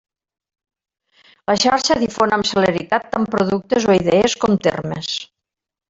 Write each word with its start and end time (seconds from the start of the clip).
La 1.51 1.55
xarxa 1.65 1.99
difon 2.05 2.33
amb 2.39 2.49
celeritat 2.53 3.05
tant 3.13 3.31
productes 3.37 3.89
o 3.93 3.97
idees, 4.03 4.39
com 4.47 4.59
termes. 4.71 5.13